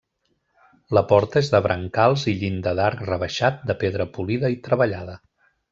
[0.97, 5.21] La porta és de brancals i llinda d'arc rebaixat de pedra polida i treballada.